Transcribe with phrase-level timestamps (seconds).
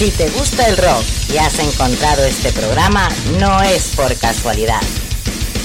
[0.00, 4.80] Si te gusta el rock y has encontrado este programa, no es por casualidad.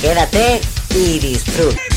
[0.01, 0.59] Quédate
[0.93, 1.94] y disfruta.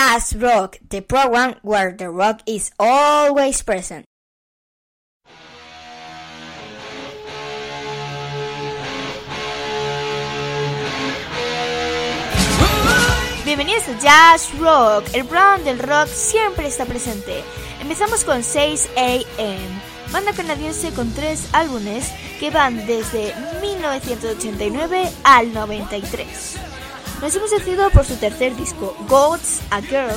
[0.00, 4.06] Jazz Rock, the program where the rock is always present.
[13.44, 17.44] Bienvenidos a Jazz Rock, el programa del rock siempre está presente.
[17.82, 26.79] Empezamos con 6 AM, banda canadiense con tres álbumes que van desde 1989 al 93.
[27.20, 30.14] Nos hemos decidido por su tercer disco, God's a Girl.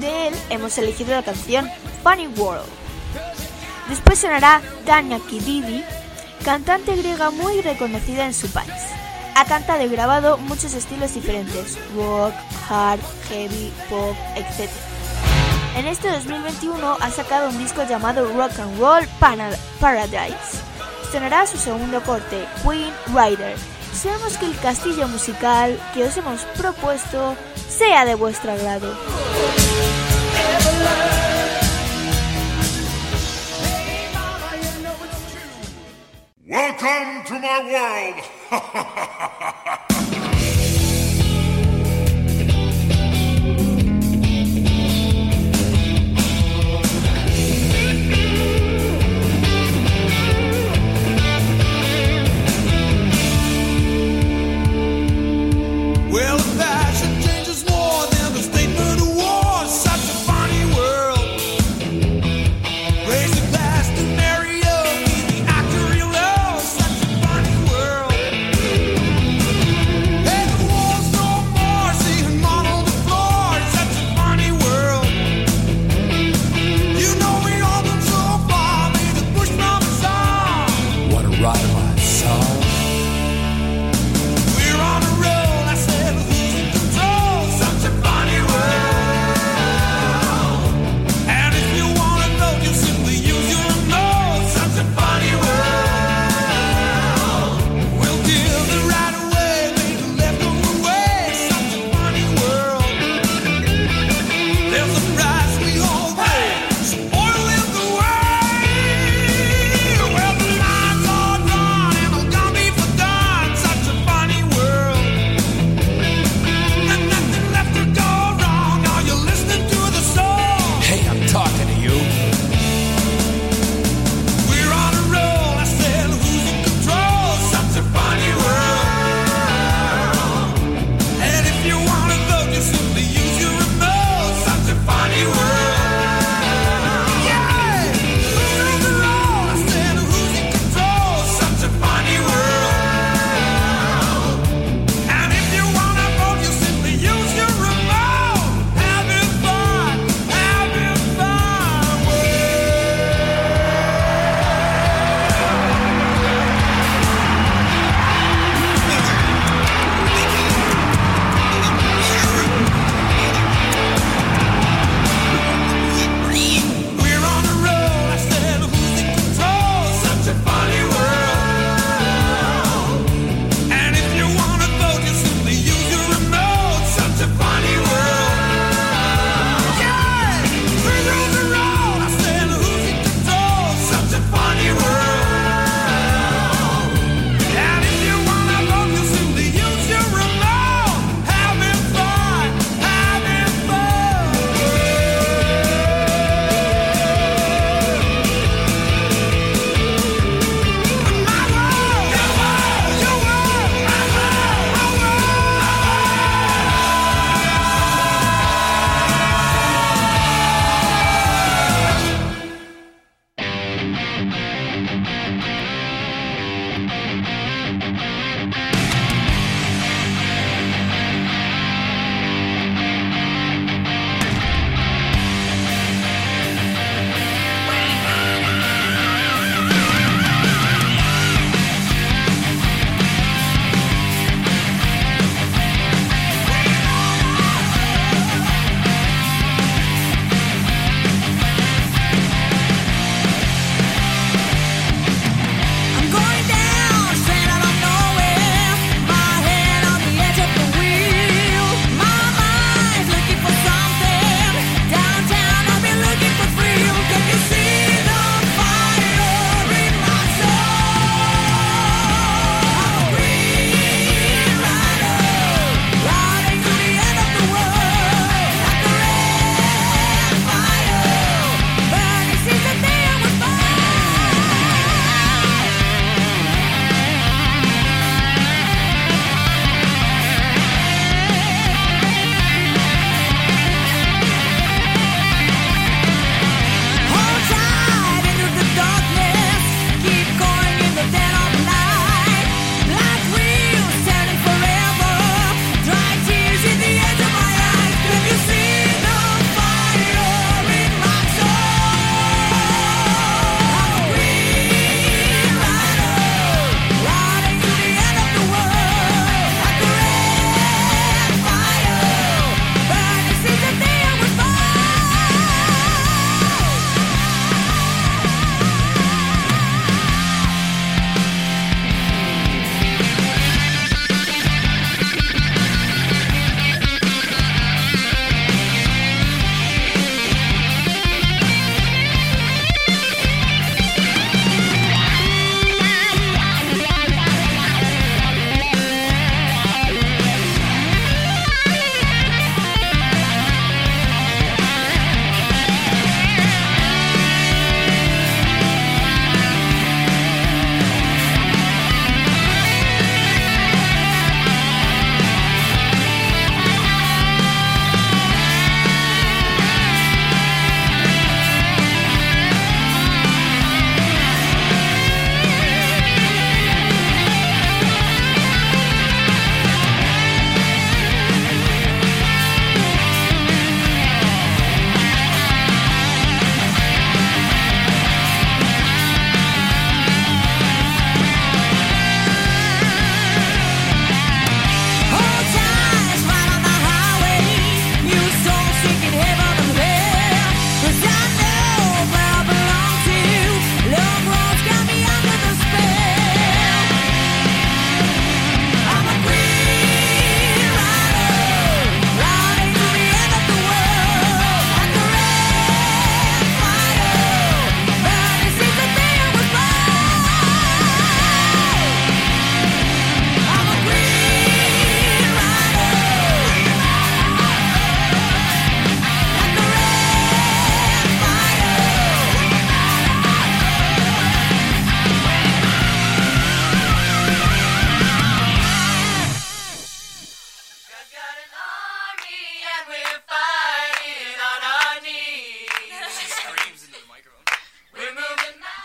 [0.00, 1.70] De él hemos elegido la canción
[2.02, 2.66] Funny World.
[3.88, 5.84] Después sonará Tanya Kididi,
[6.44, 8.72] cantante griega muy reconocida en su país.
[9.36, 12.34] Ha cantado y grabado muchos estilos diferentes, rock,
[12.68, 14.68] hard, heavy, pop, etc.
[15.76, 19.08] En este 2021 ha sacado un disco llamado Rock and Roll
[19.80, 20.58] Paradise.
[21.12, 23.56] Sonará su segundo corte, Queen Rider,
[23.92, 27.36] deseamos que el castillo musical que os hemos propuesto
[27.68, 28.96] sea de vuestro agrado.
[36.44, 37.58] Welcome to my
[38.50, 39.32] world.
[56.12, 56.71] Well, that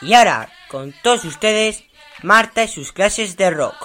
[0.07, 1.83] Y ahora, con todos ustedes,
[2.23, 3.75] Marta y sus clases de rock.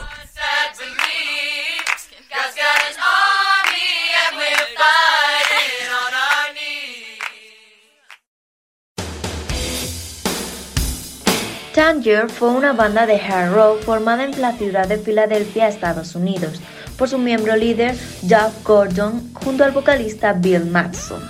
[11.75, 16.61] Tanger fue una banda de hard rock formada en la ciudad de Filadelfia, Estados Unidos,
[16.97, 21.29] por su miembro líder Doug Gordon junto al vocalista Bill Matson.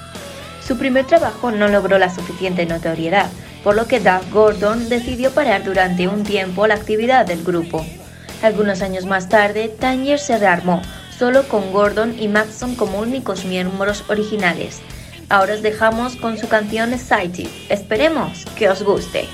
[0.63, 3.31] Su primer trabajo no logró la suficiente notoriedad,
[3.63, 7.85] por lo que Doug Gordon decidió parar durante un tiempo la actividad del grupo.
[8.43, 10.83] Algunos años más tarde, Tanger se rearmó,
[11.17, 14.81] solo con Gordon y Matson como únicos miembros originales.
[15.29, 17.49] Ahora os dejamos con su canción Excited.
[17.69, 19.29] Esperemos que os guste.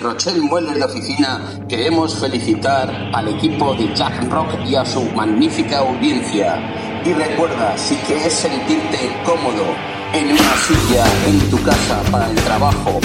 [0.00, 5.02] Desde Rochelle Mueller de Oficina queremos felicitar al equipo de Jack Rock y a su
[5.10, 6.56] magnífica audiencia.
[7.04, 9.64] Y recuerda, si quieres sentirte cómodo
[10.14, 12.98] en una silla, en tu casa, para el trabajo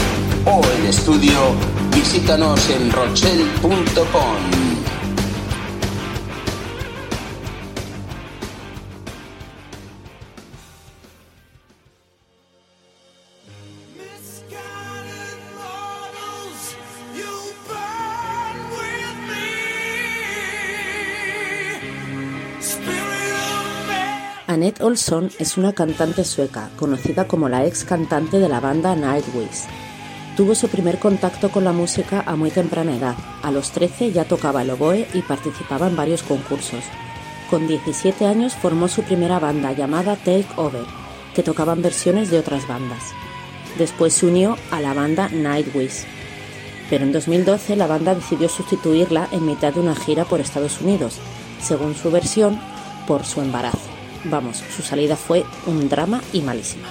[0.45, 1.33] o el estudio,
[1.91, 4.74] Visítanos en rochelle.com.
[24.75, 29.67] Annette Olson es una cantante sueca, conocida como la ex cantante de la banda Nightwish.
[30.35, 33.15] Tuvo su primer contacto con la música a muy temprana edad.
[33.41, 36.83] A los 13 ya tocaba el oboe y participaba en varios concursos.
[37.49, 40.83] Con 17 años formó su primera banda llamada Take Over,
[41.33, 43.13] que tocaban versiones de otras bandas.
[43.77, 46.03] Después se unió a la banda Nightwish.
[46.89, 51.19] Pero en 2012 la banda decidió sustituirla en mitad de una gira por Estados Unidos,
[51.61, 52.59] según su versión,
[53.07, 53.94] por su embarazo.
[54.25, 56.87] Vamos, su salida fue un drama y malísima.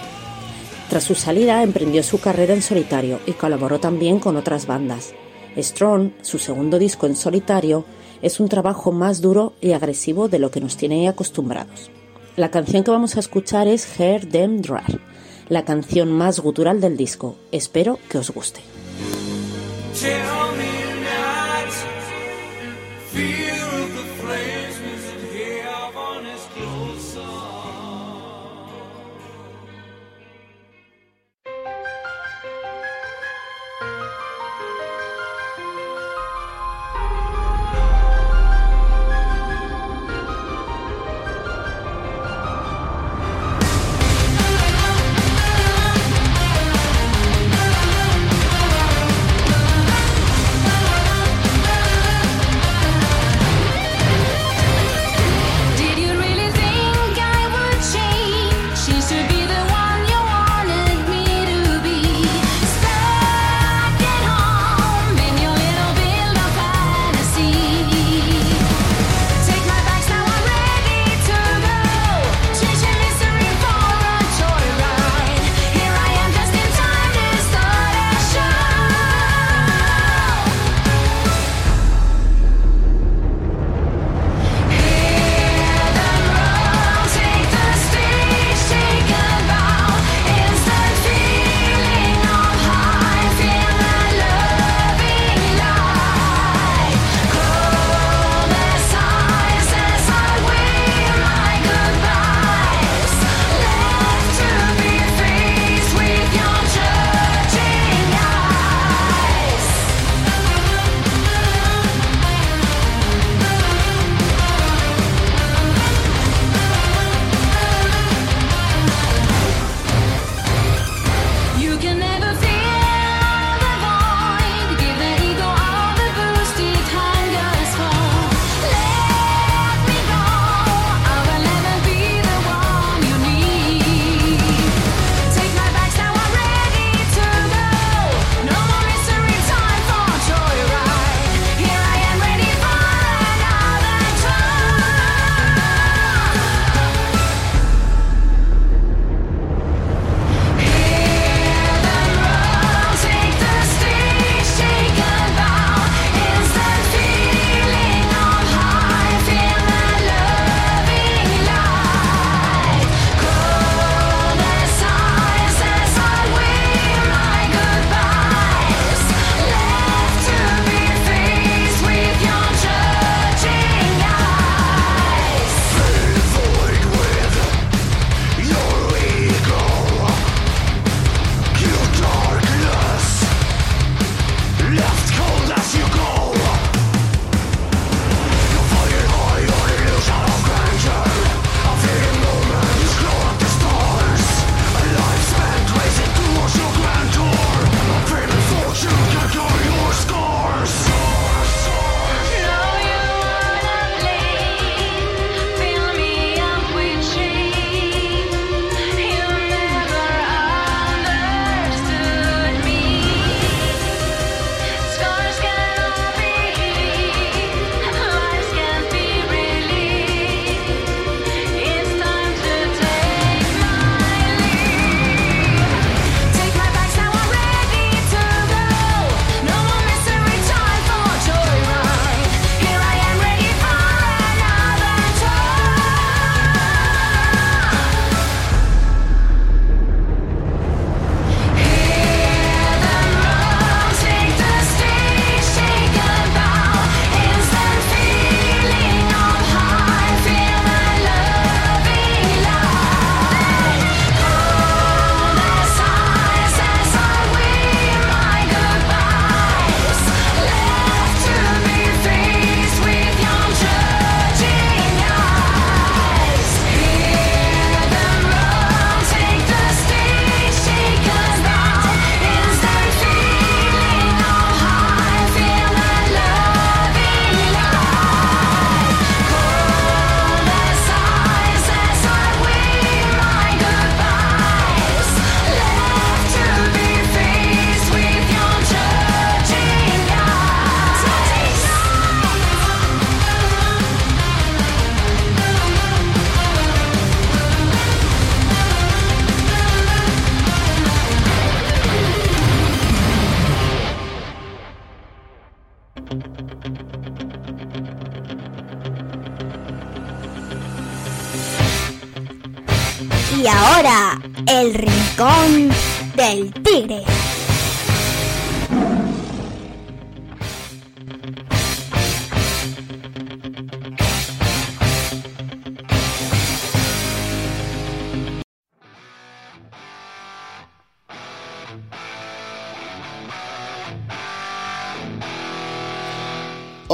[0.88, 5.12] Tras su salida emprendió su carrera en solitario y colaboró también con otras bandas.
[5.56, 7.84] Strong, su segundo disco en solitario,
[8.22, 11.90] es un trabajo más duro y agresivo de lo que nos tiene acostumbrados.
[12.36, 15.00] La canción que vamos a escuchar es Hear Them Dry,
[15.48, 17.36] la canción más gutural del disco.
[17.52, 18.60] Espero que os guste.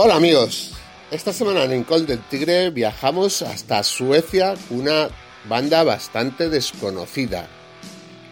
[0.02, 0.70] Hola amigos,
[1.10, 5.10] esta semana en Rincón del Tigre viajamos hasta Suecia, una
[5.46, 7.46] banda bastante desconocida.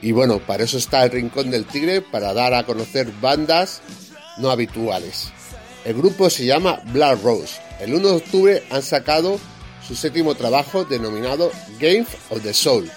[0.01, 3.83] Y bueno, para eso está el Rincón del Tigre, para dar a conocer bandas
[4.39, 5.31] no habituales.
[5.85, 7.61] El grupo se llama Blood Rose.
[7.81, 9.39] El 1 de octubre han sacado
[9.87, 12.91] su séptimo trabajo denominado Game of the Soul.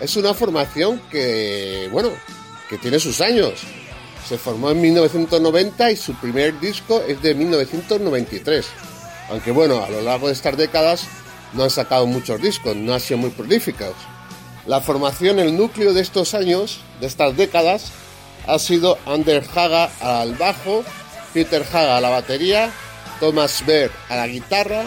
[0.00, 2.10] Es una formación que, bueno,
[2.70, 3.64] que tiene sus años
[4.28, 8.66] se formó en 1990 y su primer disco es de 1993.
[9.30, 11.06] Aunque bueno, a lo largo de estas décadas
[11.52, 13.94] no han sacado muchos discos, no han sido muy prolíficos.
[14.66, 17.92] La formación, el núcleo de estos años, de estas décadas,
[18.46, 20.84] ha sido Anders Haga al bajo,
[21.32, 22.70] Peter Haga a la batería,
[23.20, 24.84] Thomas Berg a la guitarra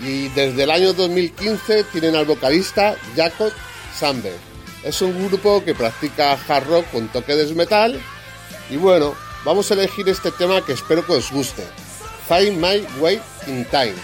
[0.00, 3.52] y desde el año 2015 tienen al vocalista Jacob
[3.94, 4.38] Sandberg.
[4.84, 8.00] Es un grupo que practica hard rock con toque de metal
[8.70, 11.66] y bueno, vamos a elegir este tema que espero que os guste.
[12.28, 13.94] Find My Way in Time,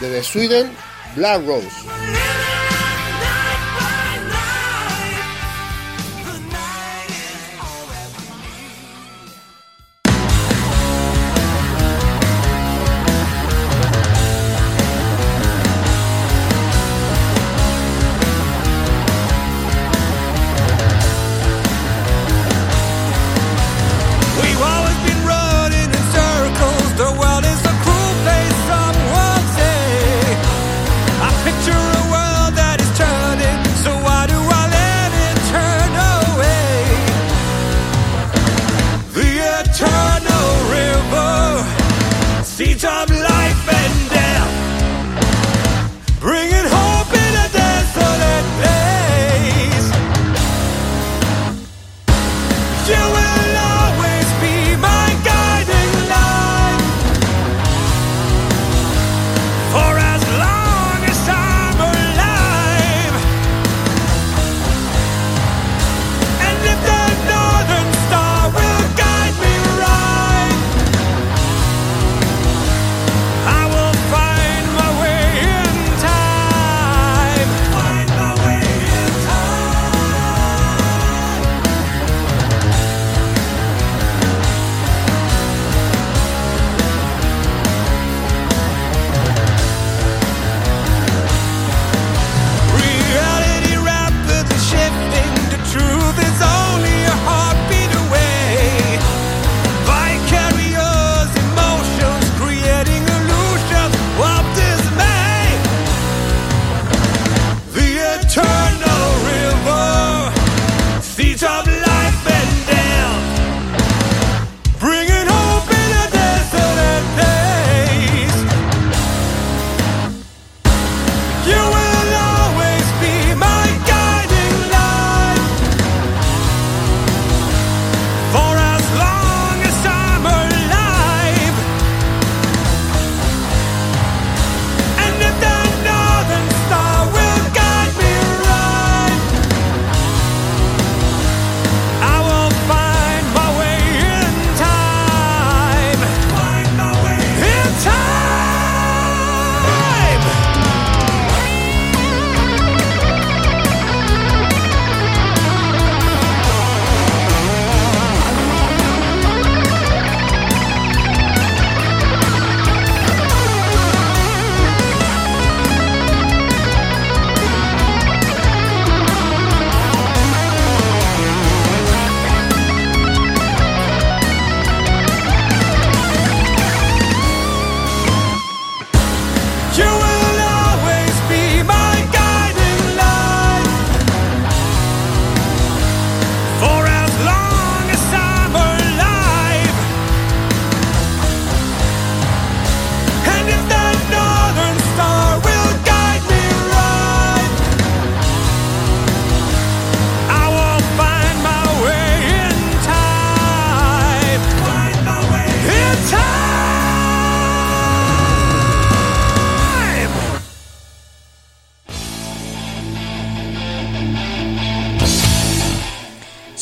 [0.00, 0.70] de The Sweden
[1.16, 1.68] Black Rose.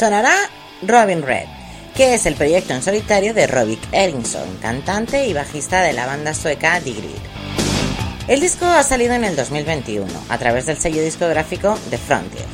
[0.03, 0.35] Sonará
[0.83, 1.47] Robin Red,
[1.95, 6.35] que es el proyecto en solitario de Robbie Eriksson, cantante y bajista de la banda
[6.35, 7.23] sueca Digrid.
[8.27, 12.47] El disco ha salido en el 2021 a través del sello discográfico The Frontier.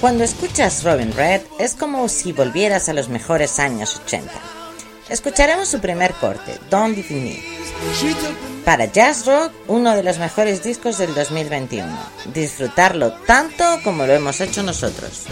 [0.00, 4.30] Cuando escuchas Robin Red es como si volvieras a los mejores años 80.
[5.08, 7.42] Escucharemos su primer corte, Don't Leave Me.
[8.64, 11.88] Para Jazz Rock, uno de los mejores discos del 2021.
[12.32, 15.24] Disfrutarlo tanto como lo hemos hecho nosotros.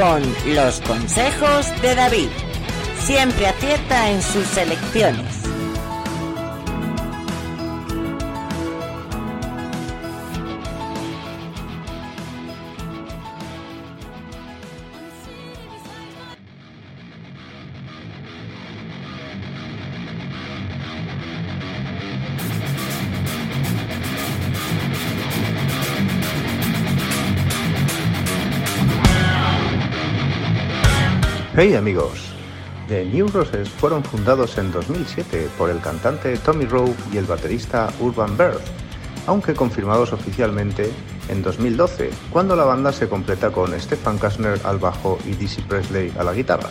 [0.00, 0.22] Con
[0.54, 2.28] los consejos de David.
[2.98, 5.35] Siempre acierta en sus elecciones.
[31.58, 32.20] Hey amigos,
[32.86, 37.88] The New Roses fueron fundados en 2007 por el cantante Tommy Rowe y el baterista
[37.98, 38.60] Urban Bird,
[39.26, 40.92] aunque confirmados oficialmente
[41.30, 46.12] en 2012, cuando la banda se completa con Stefan Kastner al bajo y Dizzy Presley
[46.18, 46.68] a la guitarra,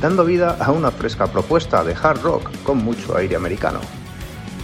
[0.00, 3.80] dando vida a una fresca propuesta de hard rock con mucho aire americano.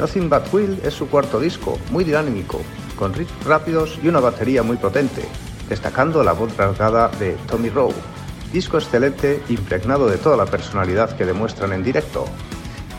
[0.01, 2.63] Nothing But Will es su cuarto disco, muy dinámico,
[2.99, 5.29] con riffs rápidos y una batería muy potente,
[5.69, 8.12] destacando la voz rasgada de Tommy Rowe
[8.53, 12.27] disco excelente impregnado de toda la personalidad que demuestran en directo.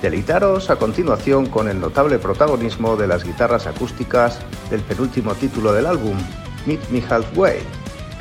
[0.02, 4.40] Deleitaros a continuación con el notable protagonismo de las guitarras acústicas
[4.70, 6.18] del penúltimo título del álbum,
[6.66, 7.60] Meet Me Halfway.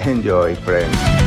[0.04, 1.21] Enjoy, friends.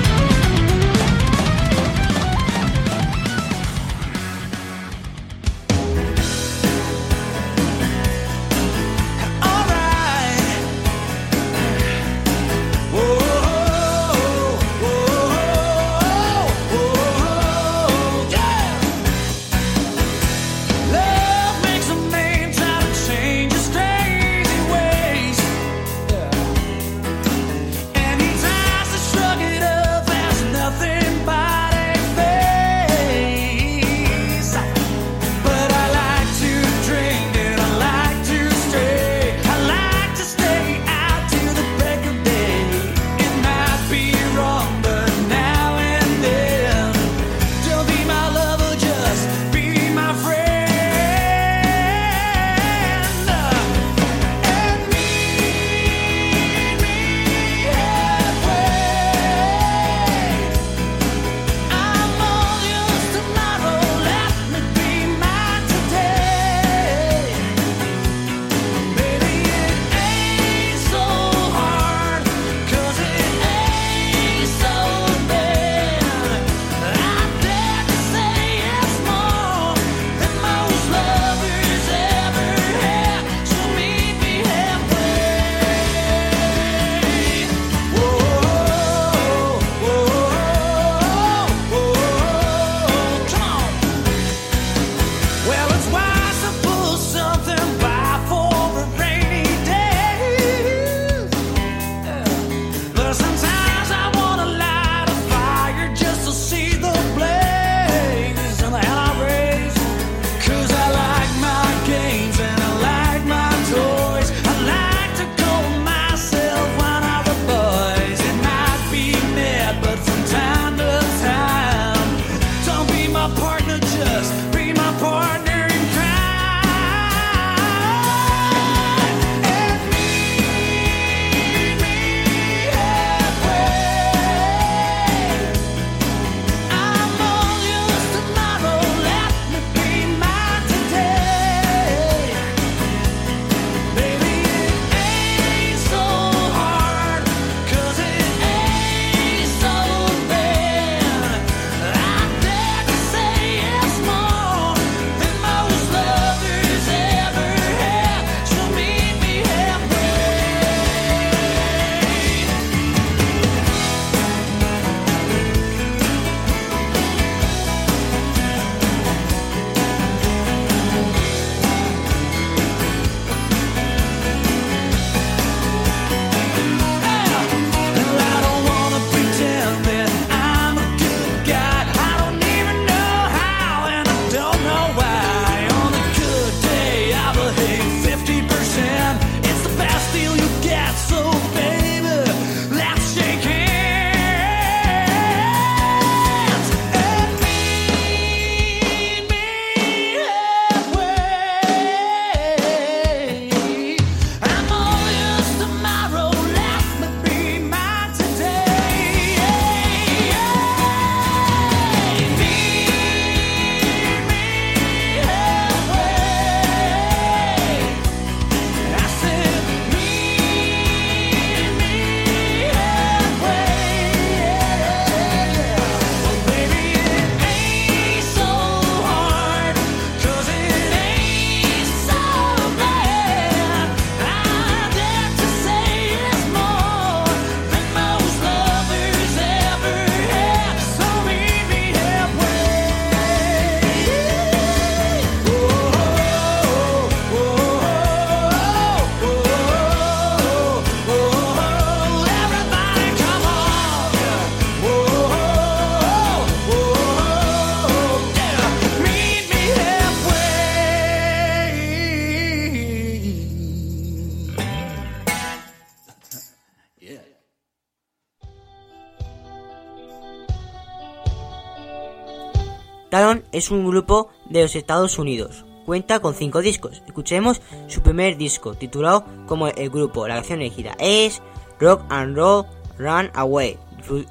[273.56, 275.66] Es un grupo de los Estados Unidos.
[275.86, 277.01] Cuenta con cinco discos.
[277.06, 280.28] Escuchemos su primer disco, titulado como el grupo.
[280.28, 281.41] La canción elegida es
[281.80, 282.66] Rock and Roll
[282.97, 283.78] Run Away.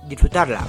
[0.08, 0.64] Disfrutarla.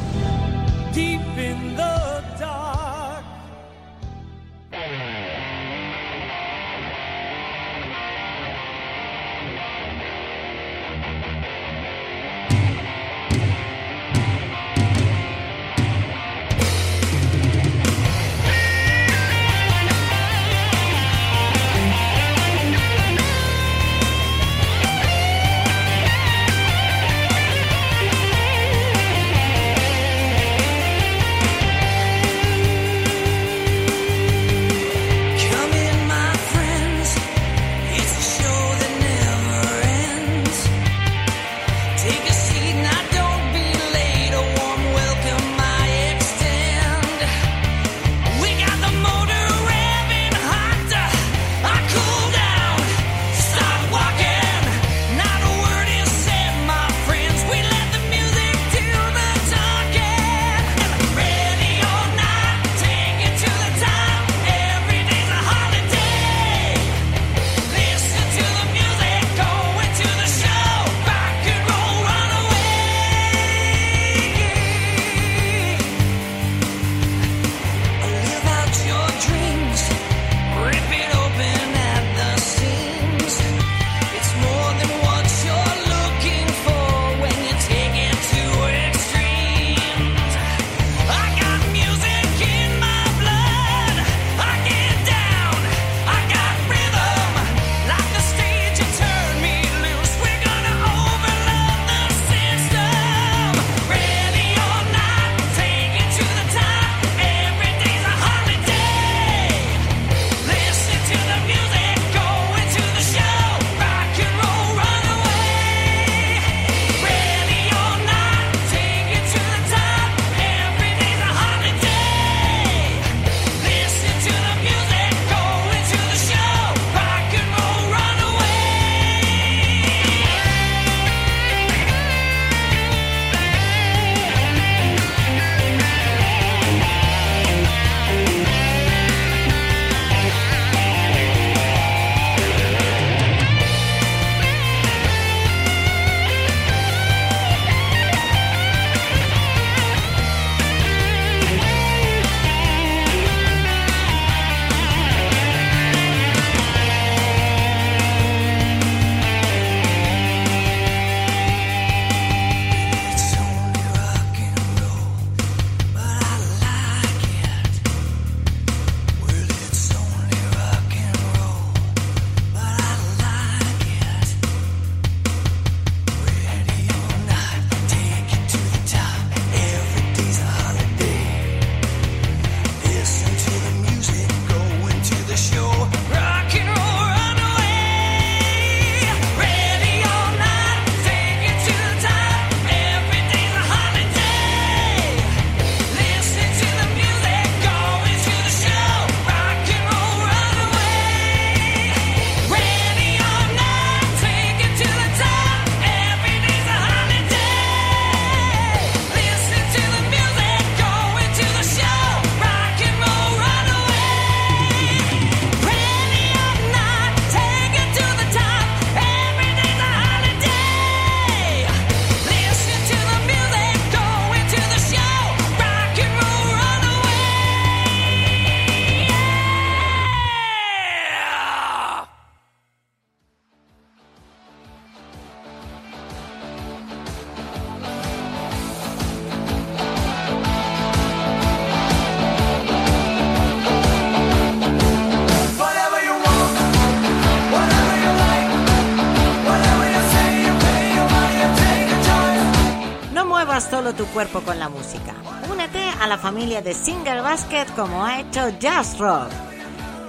[257.75, 259.27] Como ha hecho Just Rock.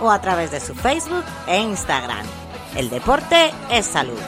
[0.01, 2.27] o a través de su Facebook e Instagram.
[2.75, 4.19] El deporte es salud.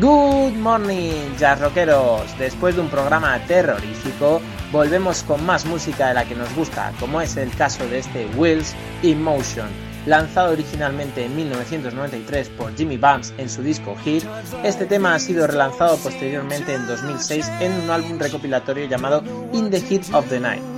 [0.00, 2.36] Good morning, jazz rockeros.
[2.36, 4.40] Después de un programa terrorífico,
[4.72, 8.26] volvemos con más música de la que nos gusta, como es el caso de este
[8.34, 8.74] Wheels
[9.04, 9.68] in Motion.
[10.06, 14.24] Lanzado originalmente en 1993 por Jimmy Bumps en su disco Hit,
[14.64, 19.22] este tema ha sido relanzado posteriormente en 2006 en un álbum recopilatorio llamado
[19.52, 20.73] In the Heat of the Night.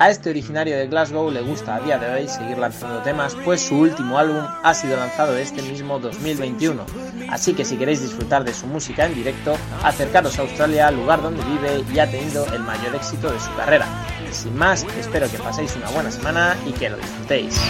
[0.00, 3.60] A este originario de Glasgow le gusta a día de hoy seguir lanzando temas, pues
[3.60, 6.86] su último álbum ha sido lanzado este mismo 2021.
[7.28, 11.44] Así que si queréis disfrutar de su música en directo, acercaros a Australia, lugar donde
[11.44, 13.86] vive y ha tenido el mayor éxito de su carrera.
[14.30, 17.60] Sin más, espero que paséis una buena semana y que lo disfrutéis.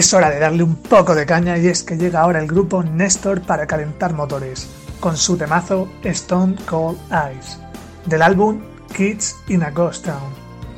[0.00, 2.82] Es hora de darle un poco de caña y es que llega ahora el grupo
[2.82, 4.66] Nestor para calentar motores,
[4.98, 7.58] con su temazo Stone Cold Eyes,
[8.06, 8.62] del álbum
[8.96, 10.32] Kids in a Ghost Town,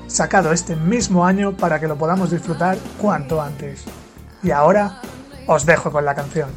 [0.09, 3.85] sacado este mismo año para que lo podamos disfrutar cuanto antes.
[4.43, 5.01] Y ahora
[5.47, 6.51] os dejo con la canción.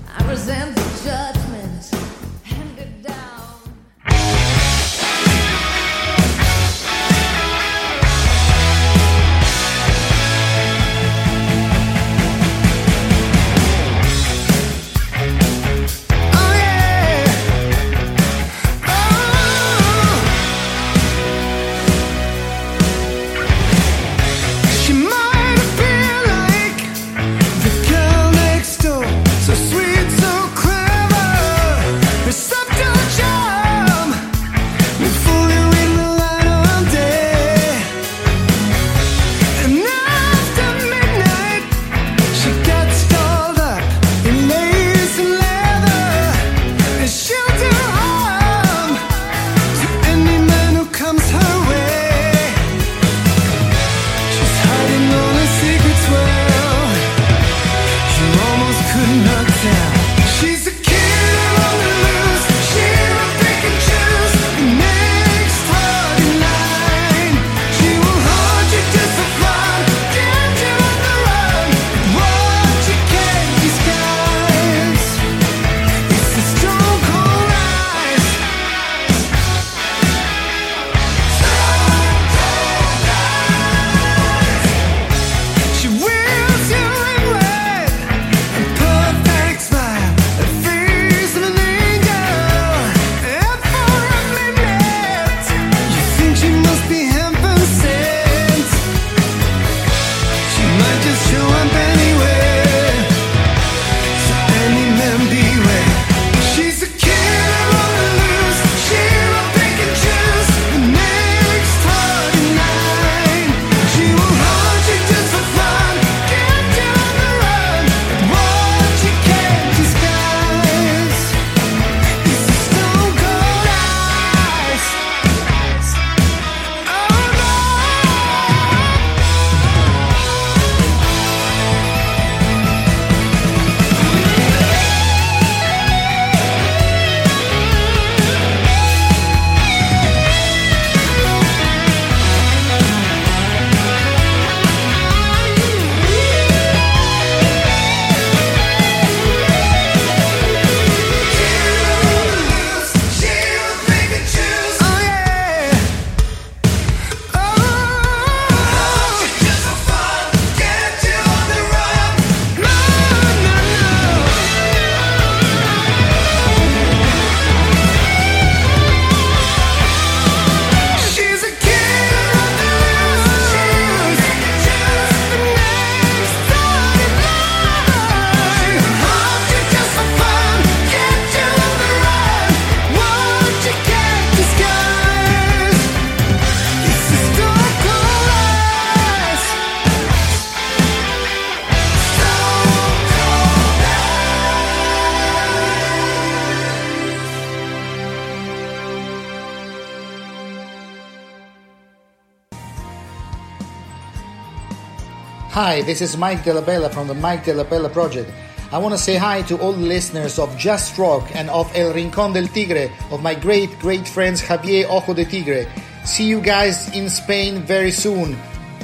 [205.85, 208.29] This is Mike De La Bella from the Mike De La Bella Project.
[208.71, 212.33] I want to say hi to all listeners of Just Rock and of El Rincón
[212.33, 215.67] del Tigre, of my great, great friends Javier Ojo de Tigre.
[216.03, 218.35] See you guys in Spain very soon.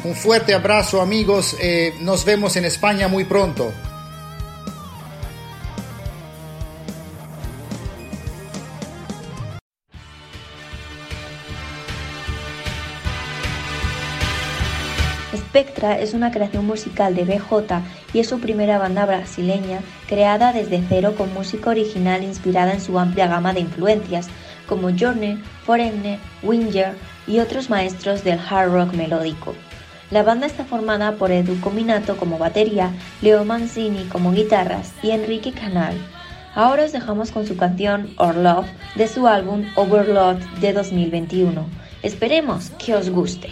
[0.03, 3.73] Un fuerte abrazo amigos, eh, nos vemos en España muy pronto.
[15.81, 17.81] Es una creación musical de BJ
[18.13, 22.99] y es su primera banda brasileña creada desde cero con música original inspirada en su
[22.99, 24.27] amplia gama de influencias
[24.67, 26.93] como Journey, Foreigner, Winger
[27.25, 29.55] y otros maestros del hard rock melódico.
[30.11, 35.51] La banda está formada por Edu Cominato como batería, Leo Mancini como guitarras y Enrique
[35.51, 35.95] Canal.
[36.53, 41.65] Ahora os dejamos con su canción Or Love de su álbum Overload de 2021.
[42.03, 43.49] Esperemos que os guste.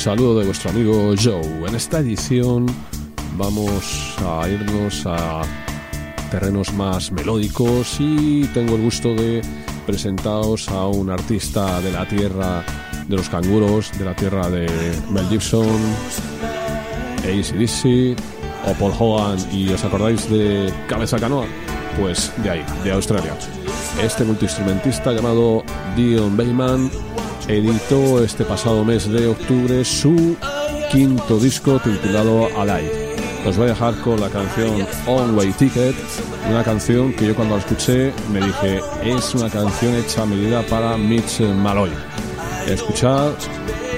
[0.00, 1.68] Saludo de vuestro amigo Joe.
[1.68, 2.64] En esta edición
[3.36, 5.42] vamos a irnos a
[6.30, 9.42] terrenos más melódicos y tengo el gusto de
[9.84, 12.64] presentaros a un artista de la tierra
[13.08, 14.66] de los canguros, de la tierra de
[15.10, 15.78] Mel Gibson,
[17.18, 18.18] ACDC
[18.68, 21.44] o Paul Hogan y os acordáis de Cabeza Canoa,
[22.00, 23.36] pues de ahí, de Australia.
[24.02, 25.62] Este multiinstrumentista llamado
[25.94, 26.90] Dion Bayman
[27.50, 30.36] editó este pasado mes de octubre su
[30.92, 33.10] quinto disco titulado Alive.
[33.44, 35.96] Os voy a dejar con la canción On Way Ticket,
[36.48, 40.62] una canción que yo cuando la escuché me dije es una canción hecha a medida
[40.62, 41.90] para Mitch Malloy.
[42.68, 43.32] Escuchad,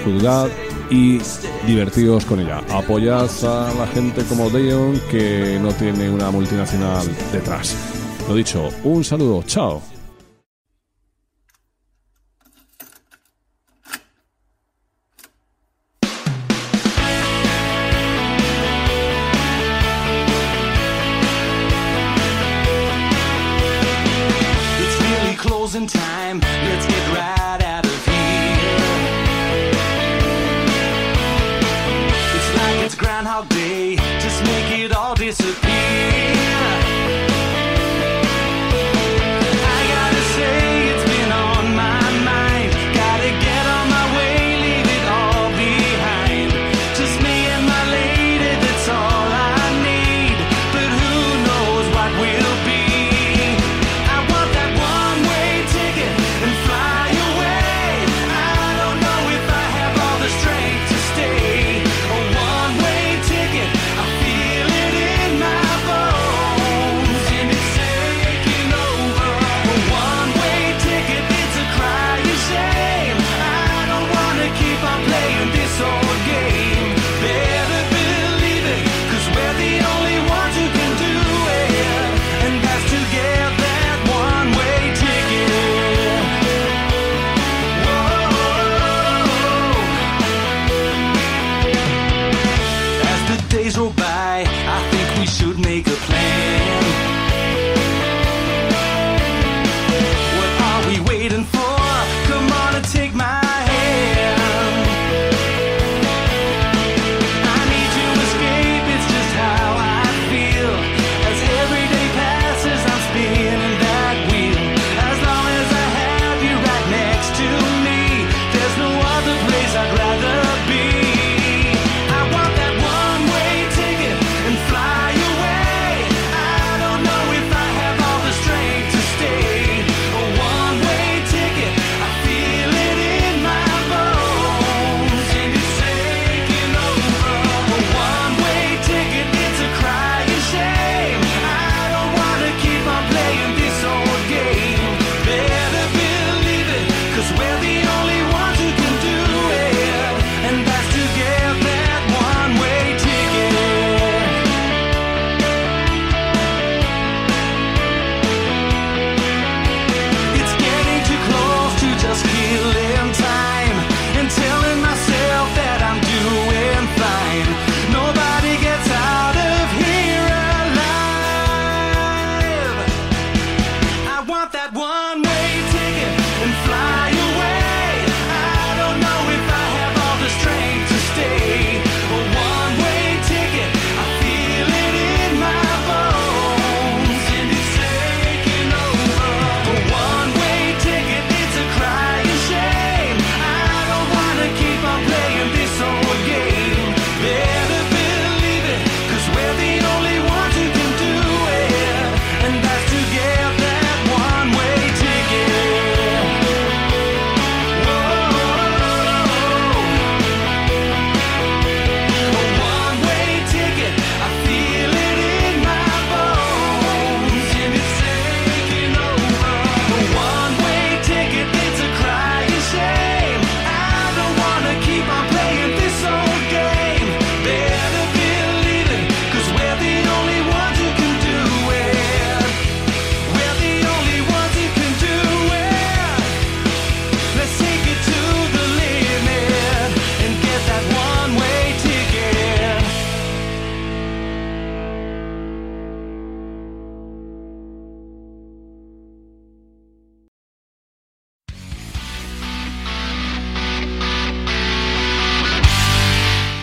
[0.05, 0.49] juzgad
[0.91, 1.21] y
[1.67, 2.63] divertidos con ella.
[2.71, 7.77] Apoyad a la gente como Dion que no tiene una multinacional detrás.
[8.29, 9.92] Lo dicho, un saludo, chao.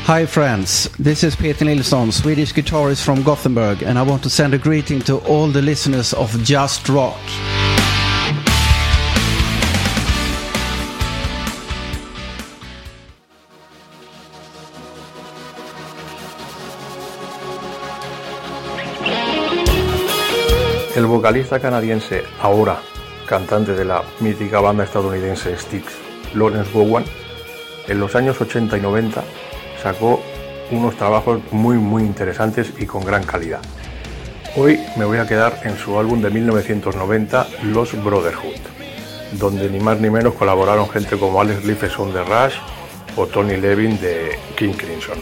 [0.09, 4.55] Hi friends, this is Peter Nilsson, Swedish guitarist from Gothenburg, and I want to send
[4.55, 7.15] a greeting to all the listeners of Just Rock.
[20.95, 22.79] El vocalista canadiense, ahora
[23.27, 25.93] cantante de la mítica banda estadounidense Styx,
[26.33, 27.05] Lawrence Bowen,
[27.87, 29.23] en los años 80 y 90
[29.81, 30.21] sacó
[30.71, 33.61] unos trabajos muy muy interesantes y con gran calidad.
[34.55, 38.59] Hoy me voy a quedar en su álbum de 1990, Los Brotherhood,
[39.33, 42.55] donde ni más ni menos colaboraron gente como Alex Lifeson de Rush
[43.15, 45.17] o Tony Levin de King Crimson.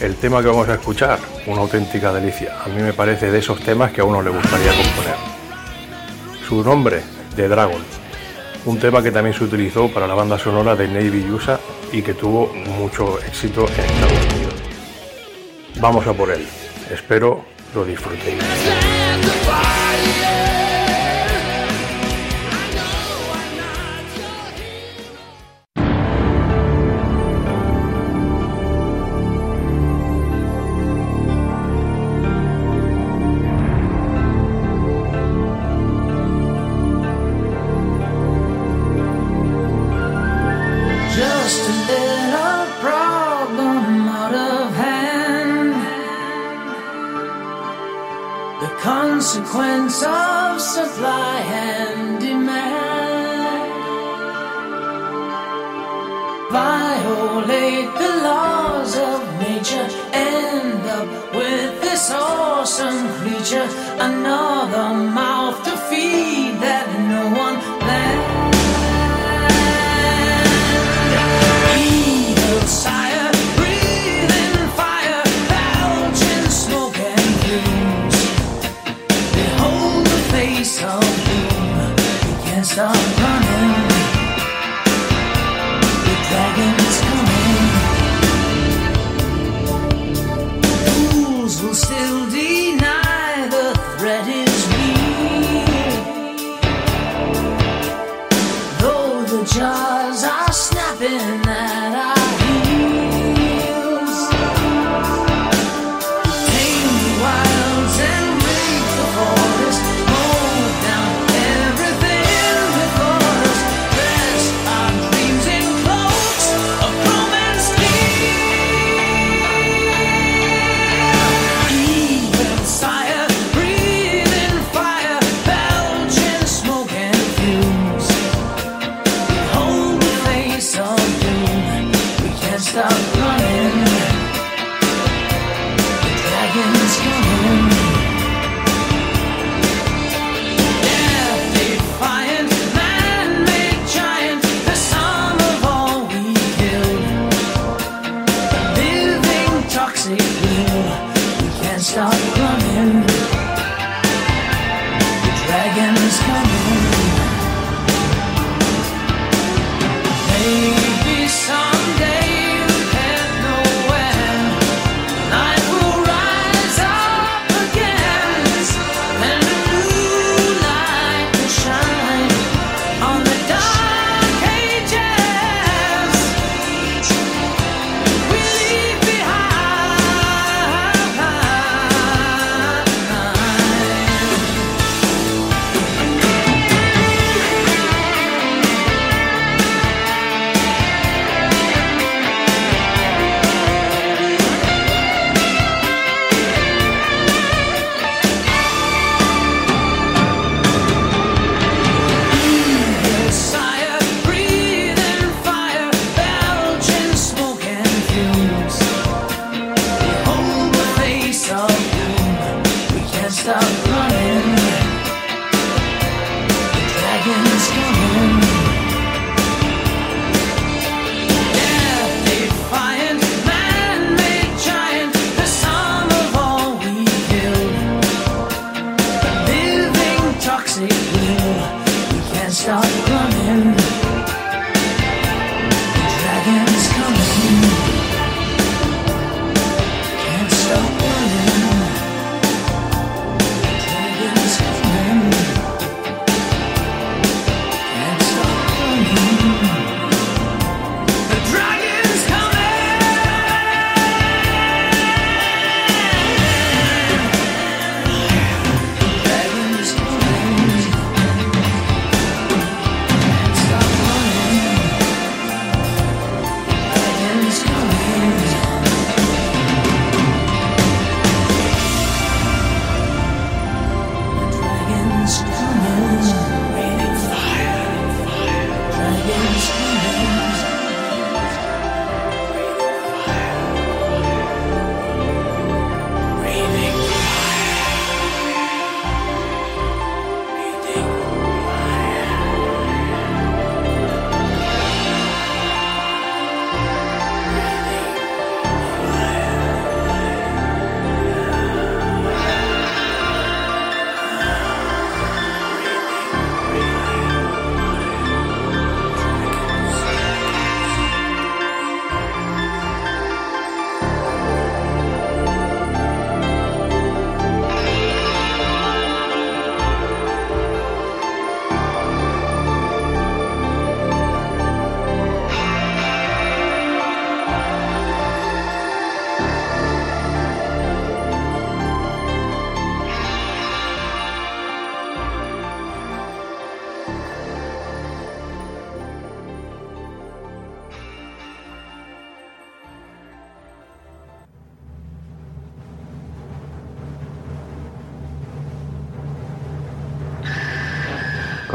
[0.00, 3.60] El tema que vamos a escuchar, una auténtica delicia, a mí me parece de esos
[3.60, 5.16] temas que a uno le gustaría componer.
[6.46, 7.00] Su nombre,
[7.36, 7.82] The Dragon,
[8.66, 11.58] un tema que también se utilizó para la banda sonora de Navy USA
[11.94, 14.54] y que tuvo mucho éxito en Estados Unidos.
[15.80, 16.44] Vamos a por él,
[16.90, 18.83] espero lo disfrutéis.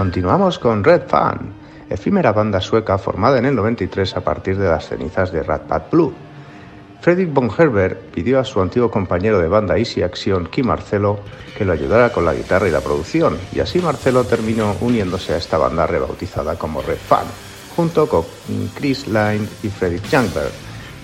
[0.09, 1.53] Continuamos con Red Fan,
[1.87, 5.83] efímera banda sueca formada en el 93 a partir de las cenizas de Rat Bad
[5.91, 6.11] Blue.
[6.99, 11.19] Fredrik von Herbert pidió a su antiguo compañero de banda Easy Action, Kim Marcelo,
[11.55, 15.37] que lo ayudara con la guitarra y la producción, y así Marcelo terminó uniéndose a
[15.37, 17.27] esta banda rebautizada como Red Fan,
[17.75, 18.23] junto con
[18.73, 20.51] Chris Line y Fredrik Jungberg.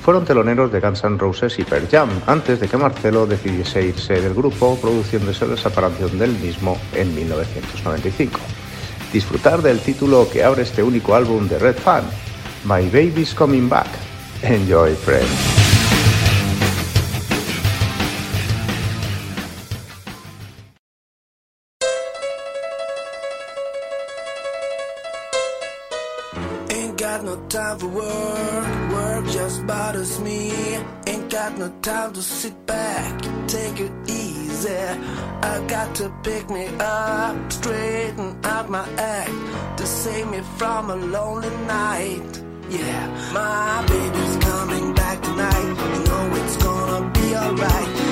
[0.01, 4.20] Fueron teloneros de Guns N' Roses y Pearl Jam, antes de que Marcelo decidiese irse
[4.20, 8.39] del grupo, produciéndose la separación del mismo en 1995.
[9.14, 12.03] Disfrutar del título que abre este único álbum de Red Fan,
[12.66, 13.88] My Baby's Coming Back.
[14.41, 15.56] Enjoy, friends.
[27.49, 30.51] Time for work, work just bothers me.
[31.08, 32.74] Ain't got no time to sit back,
[35.95, 42.43] to pick me up, straighten out my act to save me from a lonely night.
[42.69, 45.67] Yeah, my baby's coming back tonight.
[45.93, 48.05] You know it's gonna be alright.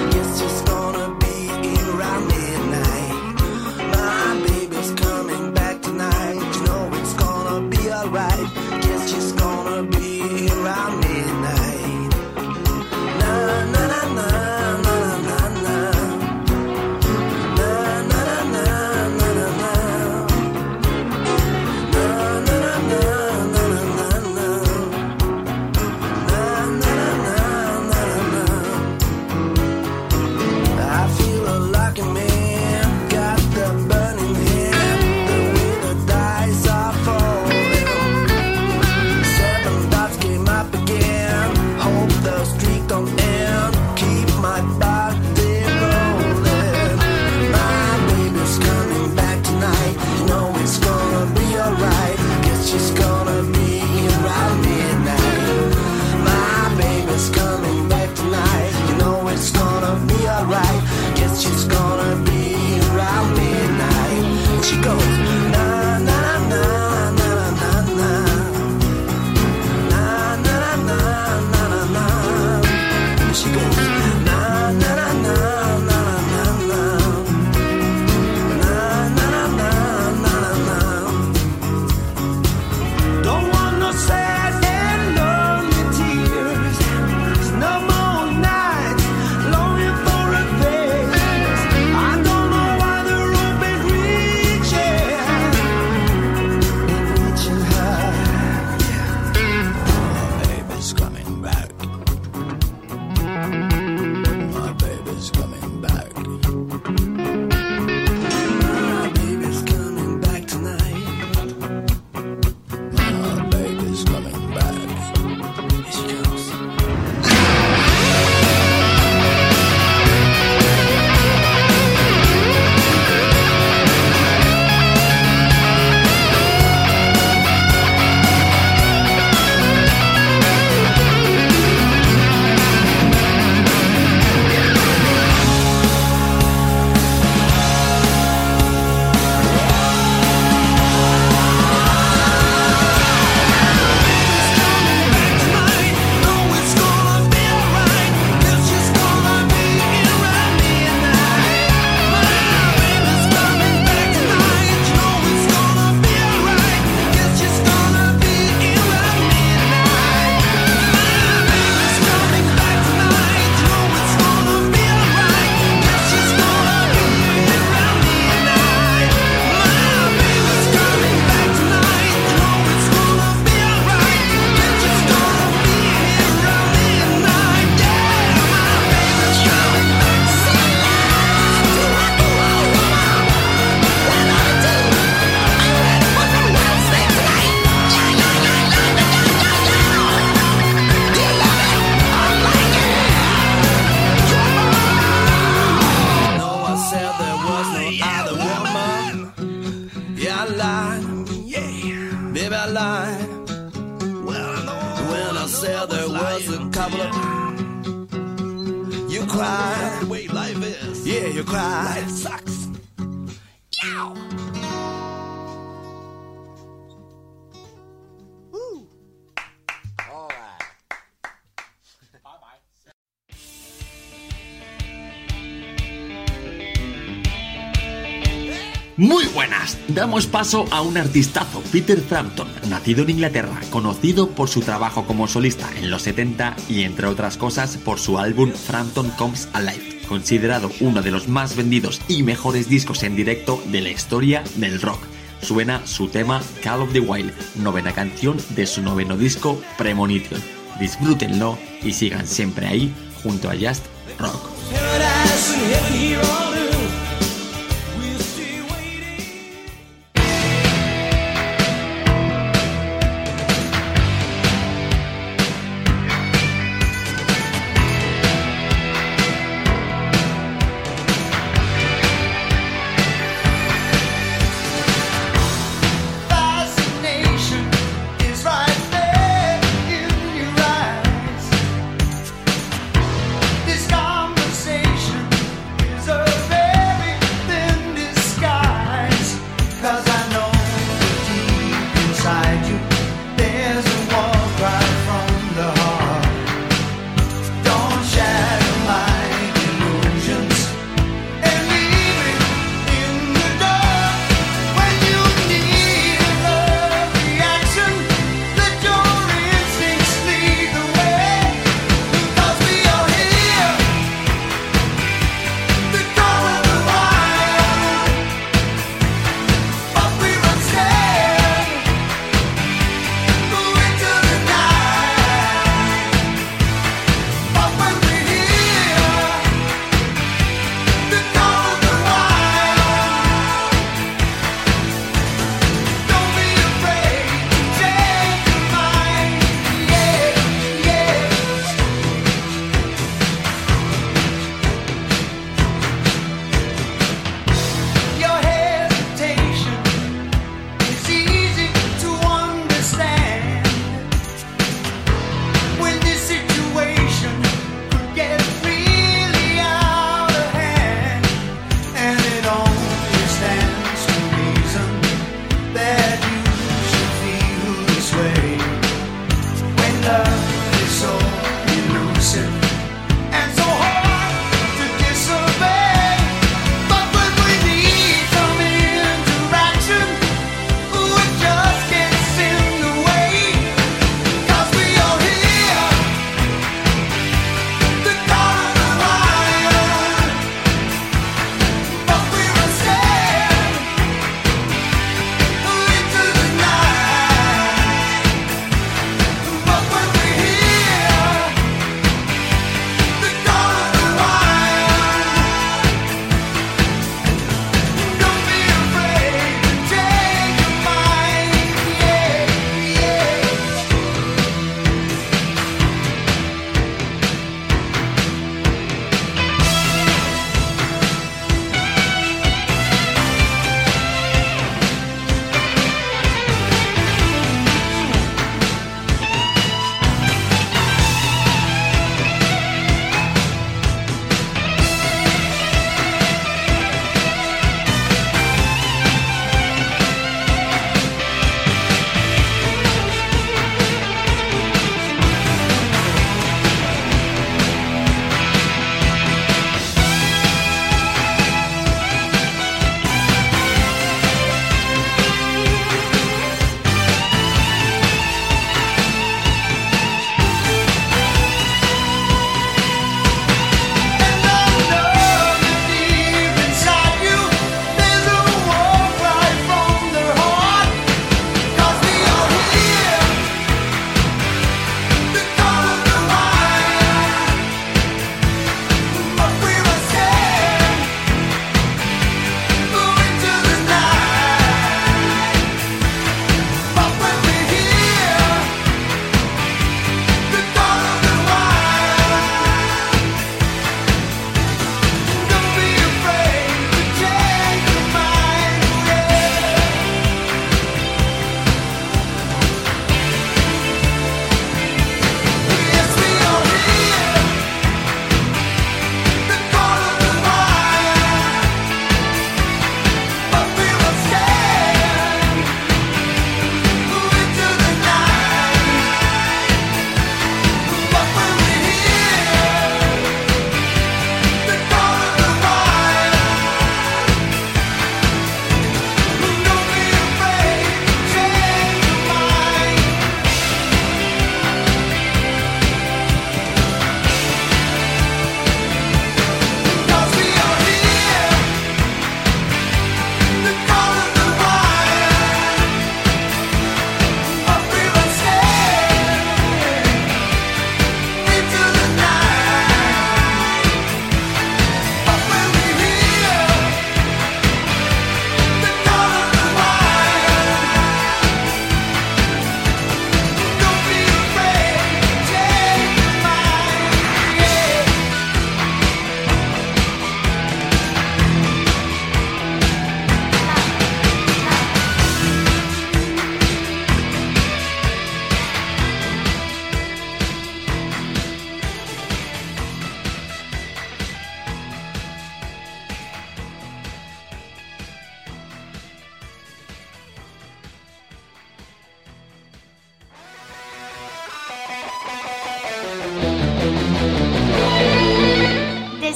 [230.04, 235.30] Damos paso a un artistazo, Peter Frampton, nacido en Inglaterra, conocido por su trabajo como
[235.30, 240.70] solista en los 70 y entre otras cosas por su álbum Frampton Comes Alive, considerado
[240.82, 245.00] uno de los más vendidos y mejores discos en directo de la historia del rock.
[245.42, 250.42] Suena su tema Call of the Wild, novena canción de su noveno disco Premonition.
[250.82, 252.94] Disfrútenlo y sigan siempre ahí
[253.24, 253.86] junto a Just
[254.20, 254.50] Rock.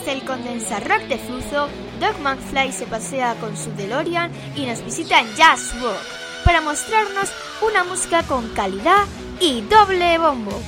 [0.07, 1.67] El Condensa Rock de Fluzo,
[1.99, 5.97] Doc McFly se pasea con su DeLorean y nos visita en Jazz Rock
[6.45, 7.29] para mostrarnos
[7.61, 9.05] una música con calidad
[9.41, 10.61] y doble bombo.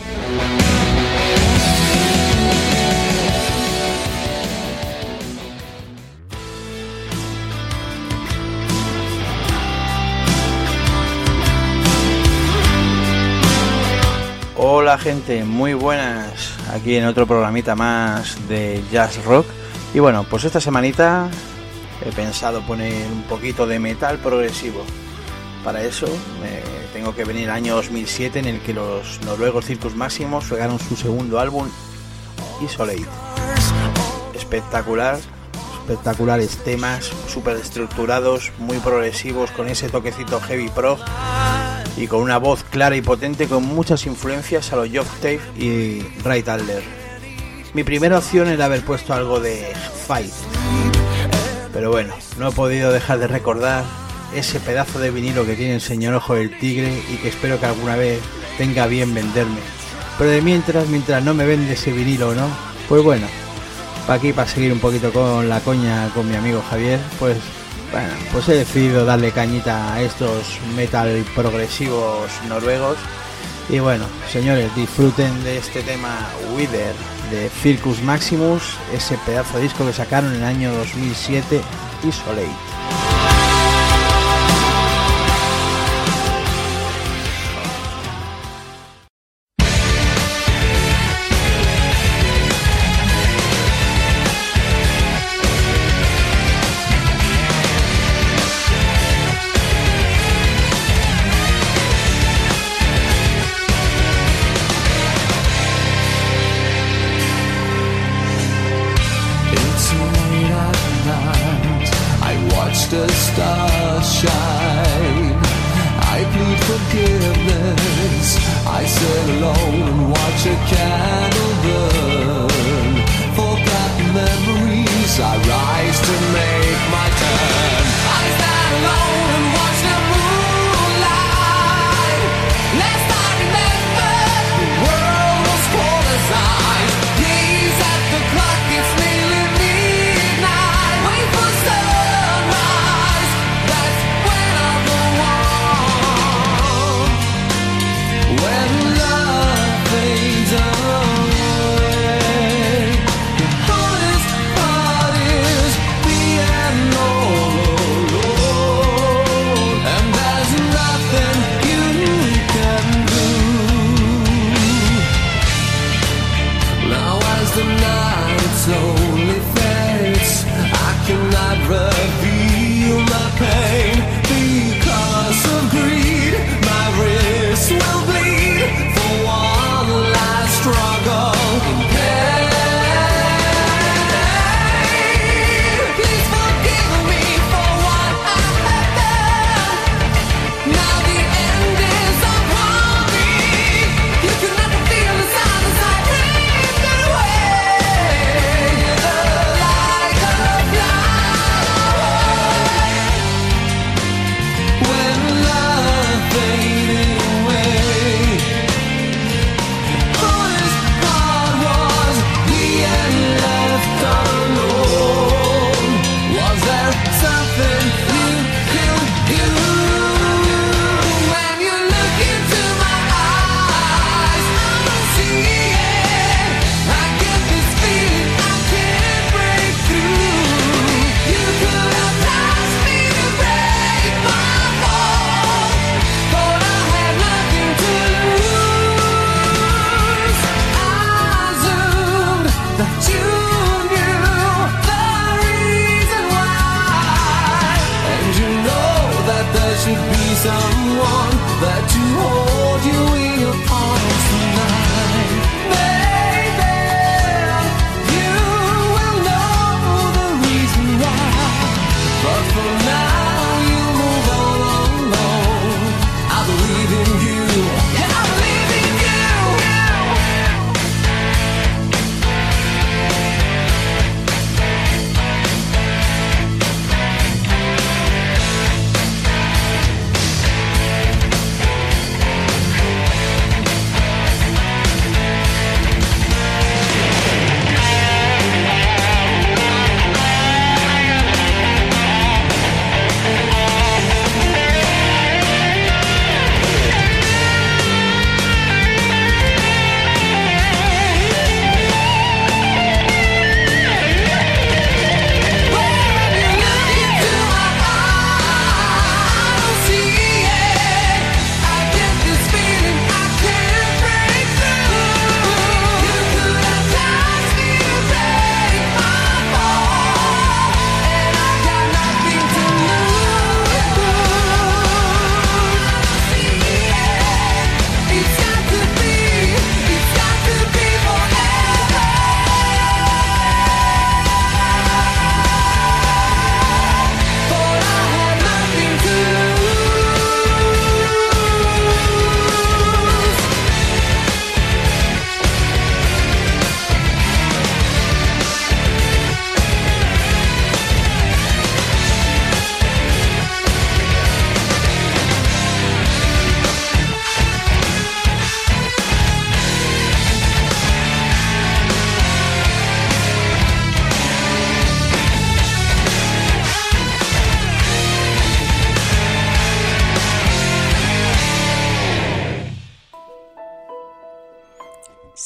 [14.58, 16.59] Hola gente, muy buenas.
[16.74, 19.48] Aquí en otro programita más de Jazz Rock.
[19.94, 21.30] Y bueno, pues esta semanita
[22.06, 24.84] he pensado poner un poquito de metal progresivo.
[25.64, 26.06] Para eso
[26.44, 26.64] eh,
[26.94, 30.96] tengo que venir el año 2007 en el que los noruegos Circus Maximus sacaron su
[30.96, 31.68] segundo álbum
[32.62, 33.08] Isolate.
[34.36, 35.20] Espectacular,
[35.82, 40.98] espectaculares temas, súper estructurados, muy progresivos, con ese toquecito heavy pro
[42.00, 46.02] y con una voz clara y potente con muchas influencias a los Jock Tape y
[46.24, 46.82] Ray Adler.
[47.74, 49.74] Mi primera opción era haber puesto algo de
[50.08, 50.32] Fight,
[51.74, 53.84] pero bueno, no he podido dejar de recordar
[54.34, 57.66] ese pedazo de vinilo que tiene el señor Ojo del Tigre y que espero que
[57.66, 58.20] alguna vez
[58.58, 59.60] tenga bien venderme.
[60.18, 62.48] Pero de mientras, mientras no me vende ese vinilo, ¿no?
[62.88, 63.28] Pues bueno,
[64.08, 67.38] para aquí, para seguir un poquito con la coña con mi amigo Javier, pues
[67.92, 72.98] bueno, pues he decidido darle cañita a estos metal progresivos noruegos.
[73.70, 76.96] Y bueno, señores, disfruten de este tema Wither
[77.32, 78.64] de Circus Maximus,
[78.94, 81.62] ese pedazo de disco que sacaron en el año 2007,
[82.04, 83.09] Isolate.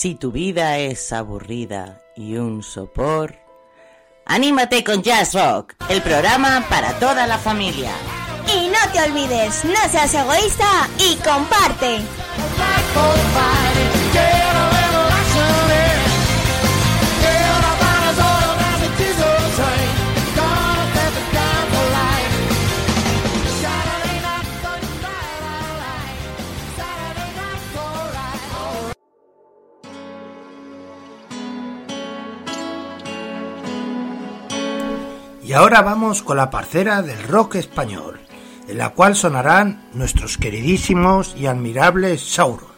[0.04, 3.38] Si tu vida es aburrida y un sopor,
[4.26, 7.92] anímate con Jazz Rock, el programa para toda la familia.
[8.54, 12.02] Y no te olvides, no seas egoísta y comparte.
[35.54, 38.20] Y ahora vamos con la parcera del rock español,
[38.68, 42.72] en la cual sonarán nuestros queridísimos y admirables Sauron.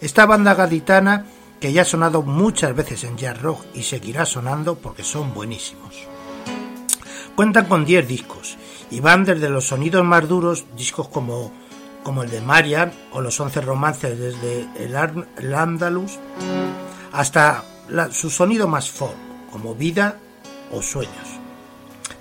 [0.00, 1.26] Esta banda gaditana
[1.58, 5.96] que ya ha sonado muchas veces en jazz rock y seguirá sonando porque son buenísimos.
[7.34, 8.56] Cuentan con 10 discos
[8.88, 11.50] y van desde los sonidos más duros, discos como,
[12.04, 15.26] como el de Marian o los 11 romances desde el, Ar-
[15.56, 16.20] Andalus,
[17.12, 17.64] hasta
[18.12, 19.16] su sonido más folk,
[19.50, 20.20] como Vida
[20.70, 21.35] o Sueños.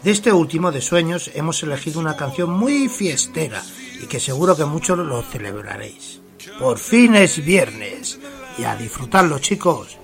[0.05, 3.63] De este último, de Sueños, hemos elegido una canción muy fiestera
[3.99, 6.21] y que seguro que muchos lo celebraréis.
[6.59, 8.19] Por fin es viernes
[8.59, 9.97] y a disfrutarlo chicos.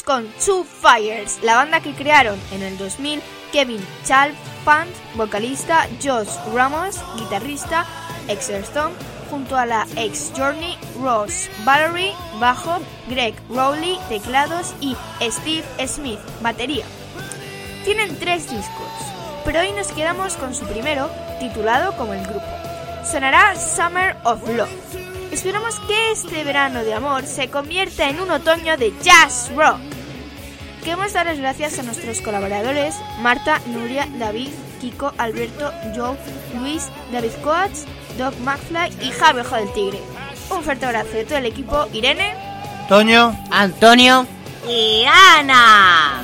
[0.00, 3.20] Con Two Fires, la banda que crearon en el 2000
[3.52, 7.84] Kevin Chalf Pant, vocalista, Josh Ramos, guitarrista,
[8.26, 8.94] ex Stone,
[9.30, 12.78] junto a la ex Journey, Ross Valerie, bajo,
[13.08, 16.86] Greg Rowley, teclados y Steve Smith, batería.
[17.84, 18.88] Tienen tres discos,
[19.44, 22.46] pero hoy nos quedamos con su primero, titulado como el grupo.
[23.04, 25.11] Sonará Summer of Love.
[25.32, 29.78] Esperamos que este verano de amor se convierta en un otoño de jazz rock.
[30.84, 34.50] Queremos dar las gracias a nuestros colaboradores Marta, Nuria, David,
[34.80, 36.18] Kiko, Alberto, Joe,
[36.60, 37.86] Luis, David Coates,
[38.18, 40.00] Doc McFly y Javi Ojo del Tigre.
[40.50, 42.34] Un fuerte abrazo de todo el equipo, Irene,
[42.88, 44.26] Toño, Antonio
[44.68, 45.04] y
[45.38, 46.22] Ana.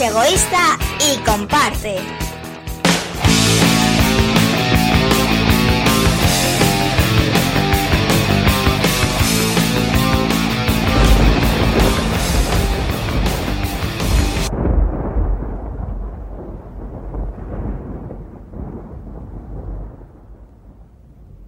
[0.00, 2.13] Egoísta y comparte.